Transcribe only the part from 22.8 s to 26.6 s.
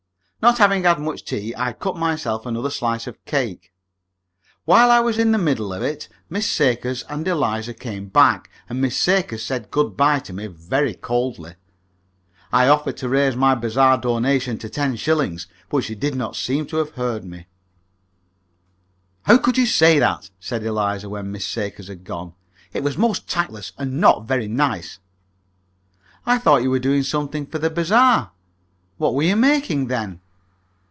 was most tactless and not very nice." "I